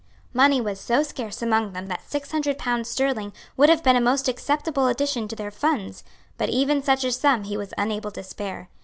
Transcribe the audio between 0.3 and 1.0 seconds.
Money was